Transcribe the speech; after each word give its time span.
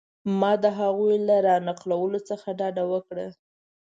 ما 0.39 0.51
د 0.63 0.65
هغوی 0.79 1.15
له 1.27 1.37
را 1.45 1.55
نقلولو 1.67 2.19
څخه 2.29 2.47
ډډه 2.59 2.83
وکړه. 2.91 3.27